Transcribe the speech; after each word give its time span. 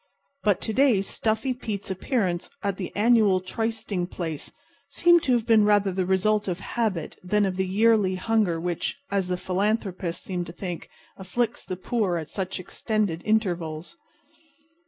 But 0.41 0.61
to 0.61 0.73
day 0.73 1.03
Stuffy 1.03 1.53
Pete's 1.53 1.91
appearance 1.91 2.49
at 2.63 2.77
the 2.77 2.91
annual 2.95 3.39
trysting 3.39 4.07
place 4.07 4.51
seemed 4.89 5.21
to 5.21 5.33
have 5.33 5.45
been 5.45 5.63
rather 5.63 5.91
the 5.91 6.07
result 6.07 6.47
of 6.47 6.59
habit 6.59 7.19
than 7.23 7.45
of 7.45 7.55
the 7.55 7.67
yearly 7.67 8.15
hunger 8.15 8.59
which, 8.59 8.97
as 9.11 9.27
the 9.27 9.37
philanthropists 9.37 10.23
seem 10.23 10.43
to 10.45 10.51
think, 10.53 10.89
afflicts 11.17 11.63
the 11.63 11.77
poor 11.77 12.17
at 12.17 12.31
such 12.31 12.59
extended 12.59 13.21
intervals. 13.25 13.95